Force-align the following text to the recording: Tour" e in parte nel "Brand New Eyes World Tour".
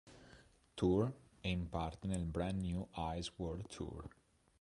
Tour" 0.77 1.13
e 1.43 1.49
in 1.51 1.69
parte 1.69 2.07
nel 2.07 2.23
"Brand 2.25 2.59
New 2.59 2.87
Eyes 2.95 3.31
World 3.37 3.67
Tour". 3.67 4.09